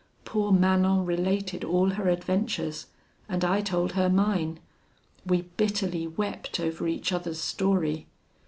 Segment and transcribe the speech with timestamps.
[0.25, 2.87] Poor Manon related all her adventures,
[3.29, 4.59] and I told her mine:
[5.27, 8.07] we bitterly wept over each other's story.